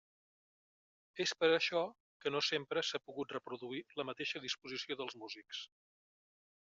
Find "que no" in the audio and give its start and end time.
2.25-2.41